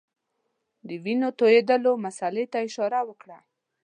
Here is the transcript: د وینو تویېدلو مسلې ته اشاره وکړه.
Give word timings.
د 0.87 0.89
وینو 1.03 1.29
تویېدلو 1.39 1.91
مسلې 2.05 2.45
ته 2.51 2.57
اشاره 2.67 2.99
وکړه. 3.09 3.37